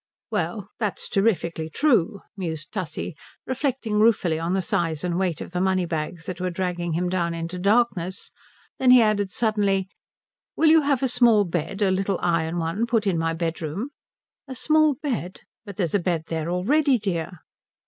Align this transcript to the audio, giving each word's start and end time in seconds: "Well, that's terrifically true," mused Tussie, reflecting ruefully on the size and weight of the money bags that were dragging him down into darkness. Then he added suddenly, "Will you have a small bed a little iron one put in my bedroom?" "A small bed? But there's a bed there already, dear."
"Well, 0.31 0.71
that's 0.79 1.07
terrifically 1.07 1.69
true," 1.69 2.21
mused 2.35 2.71
Tussie, 2.71 3.15
reflecting 3.45 3.99
ruefully 3.99 4.39
on 4.39 4.53
the 4.53 4.61
size 4.63 5.03
and 5.03 5.15
weight 5.19 5.41
of 5.41 5.51
the 5.51 5.61
money 5.61 5.85
bags 5.85 6.25
that 6.25 6.41
were 6.41 6.49
dragging 6.49 6.93
him 6.93 7.07
down 7.07 7.35
into 7.35 7.59
darkness. 7.59 8.31
Then 8.79 8.89
he 8.89 8.99
added 8.99 9.29
suddenly, 9.31 9.89
"Will 10.55 10.69
you 10.71 10.81
have 10.81 11.03
a 11.03 11.07
small 11.07 11.45
bed 11.45 11.83
a 11.83 11.91
little 11.91 12.17
iron 12.23 12.57
one 12.57 12.87
put 12.87 13.05
in 13.05 13.19
my 13.19 13.35
bedroom?" 13.35 13.91
"A 14.47 14.55
small 14.55 14.95
bed? 14.95 15.41
But 15.67 15.75
there's 15.77 15.93
a 15.93 15.99
bed 15.99 16.23
there 16.29 16.49
already, 16.49 16.97
dear." 16.97 17.41